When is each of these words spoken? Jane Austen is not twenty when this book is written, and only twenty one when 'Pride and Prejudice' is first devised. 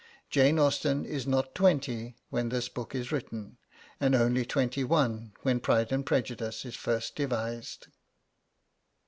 Jane 0.31 0.57
Austen 0.57 1.05
is 1.05 1.27
not 1.27 1.53
twenty 1.53 2.15
when 2.31 2.49
this 2.49 2.69
book 2.69 2.95
is 2.95 3.11
written, 3.11 3.57
and 3.99 4.15
only 4.15 4.43
twenty 4.47 4.83
one 4.83 5.33
when 5.43 5.59
'Pride 5.59 5.91
and 5.91 6.03
Prejudice' 6.03 6.65
is 6.65 6.75
first 6.75 7.15
devised. 7.15 7.85